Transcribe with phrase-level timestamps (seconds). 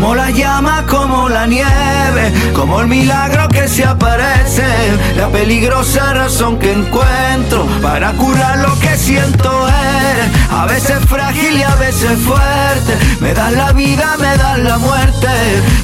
[0.00, 4.64] como la llama, como la nieve, como el milagro que se aparece,
[5.14, 11.62] la peligrosa razón que encuentro para curar lo que siento es a veces frágil y
[11.62, 15.28] a veces fuerte, me das la vida, me das la muerte,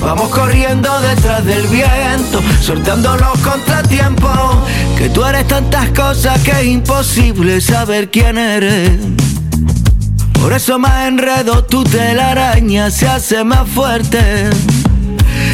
[0.01, 4.57] vamos corriendo detrás del viento, soltando los contratiempos,
[4.97, 9.26] que tú eres tantas cosas que es imposible saber quién eres.
[10.57, 14.49] Por eso más enredo tu telaraña se hace más fuerte.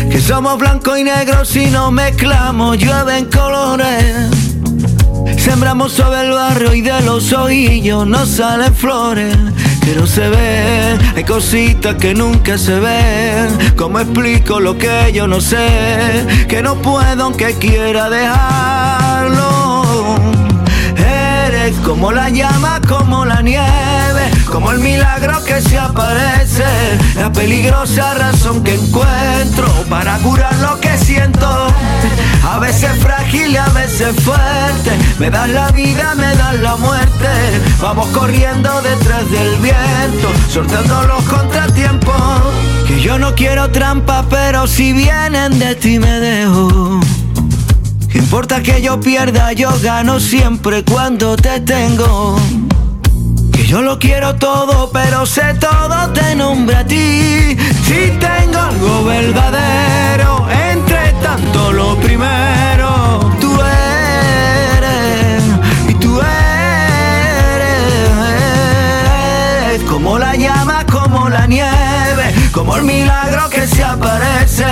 [0.09, 4.31] Que somos blanco y negro si no mezclamos, llueven colores.
[5.39, 9.37] Sembramos sobre el barrio y de los ojillos no salen flores.
[9.85, 13.75] Que no se ve, hay cositas que nunca se ven.
[13.77, 16.47] ¿Cómo explico lo que yo no sé?
[16.47, 19.62] Que no puedo aunque quiera dejarlo.
[21.85, 26.65] Como la llama, como la nieve como el milagro que se aparece,
[27.17, 31.49] la peligrosa razón que encuentro para curar lo que siento.
[32.47, 37.29] A veces frágil a veces fuerte, me das la vida, me das la muerte.
[37.81, 42.15] Vamos corriendo detrás del viento, sorteando los contratiempos.
[42.87, 47.01] Que yo no quiero trampa, pero si vienen de ti me dejo.
[48.13, 49.55] ¿Qué importa que yo pierda?
[49.55, 52.37] Yo gano siempre cuando te tengo.
[53.51, 57.57] Que yo lo quiero todo, pero sé todo te nombra a ti.
[57.87, 63.59] Si tengo algo verdadero, entre tanto lo primero, tú
[64.77, 65.43] eres,
[65.89, 66.63] y tú eres
[69.85, 74.67] como la llama, como la nieve, como el milagro que se aparece,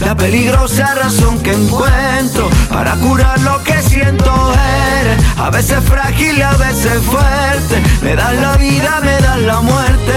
[0.00, 2.50] la peligrosa razón que encuentro
[2.84, 4.52] para curar lo que siento
[4.98, 9.60] eres, a veces frágil y a veces fuerte, me das la vida, me das la
[9.60, 10.12] muerte,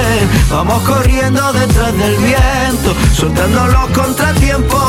[0.50, 4.82] vamos corriendo detrás del viento, soltando los contratiempos,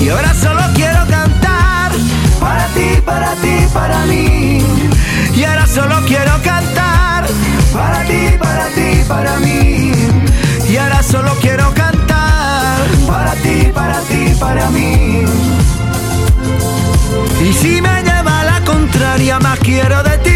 [0.00, 1.90] y ahora solo quiero cantar,
[2.38, 4.64] para ti, para ti, para mí,
[5.34, 7.26] y ahora solo quiero cantar,
[7.72, 9.92] para ti, para ti, para mí,
[10.68, 12.78] y ahora solo quiero cantar,
[13.08, 15.13] para ti, para ti, para mí.
[17.64, 20.30] Si me lleva la contraria, más quiero de ti.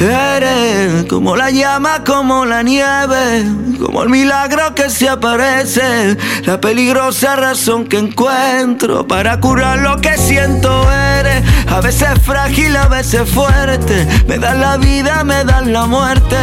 [0.00, 3.44] Eres como la llama, como la nieve,
[3.84, 10.16] como el milagro que se aparece, la peligrosa razón que encuentro para curar lo que
[10.16, 10.88] siento.
[11.18, 16.36] Eres a veces frágil, a veces fuerte, me das la vida, me das la muerte.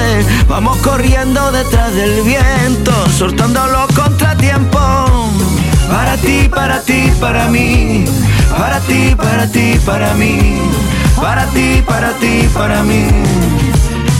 [0.50, 5.07] Vamos corriendo detrás del viento, soltando los contratiempos.
[5.98, 8.06] Para ti, para ti, para mí.
[8.56, 10.62] Para ti, para ti, para mí.
[11.20, 13.08] Para ti, para ti, para mí.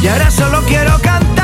[0.02, 1.37] Y ahora solo quiero cantar.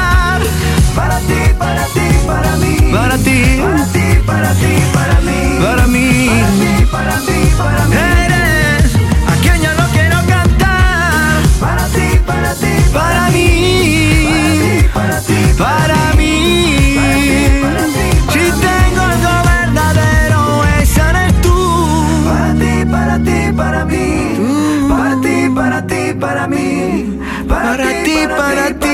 [28.28, 28.93] para ti.